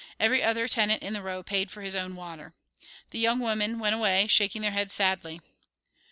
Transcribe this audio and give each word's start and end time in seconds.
Every 0.19 0.41
other 0.41 0.67
tenant 0.67 1.03
in 1.03 1.13
the 1.13 1.21
row 1.21 1.43
paid 1.43 1.69
for 1.69 1.83
his 1.83 1.93
own 1.93 2.15
water. 2.15 2.55
The 3.11 3.19
young 3.19 3.37
women 3.39 3.77
went 3.77 3.93
away 3.93 4.25
shaking 4.25 4.63
their 4.63 4.71
heads 4.71 4.95
sadly. 4.95 5.41